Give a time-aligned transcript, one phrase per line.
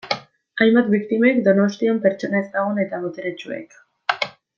[0.65, 3.77] Hainbat biktimek Donostian pertsona ezagun eta boteretsuek.